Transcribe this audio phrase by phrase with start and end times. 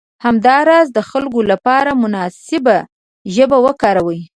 [0.25, 2.77] همداراز د خلکو لپاره مناسبه
[3.33, 4.21] ژبه وکاروئ.